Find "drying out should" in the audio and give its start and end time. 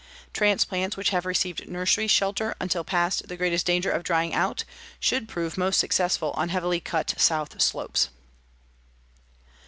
4.01-5.27